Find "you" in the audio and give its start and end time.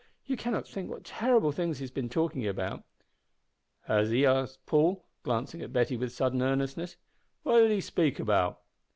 0.25-0.35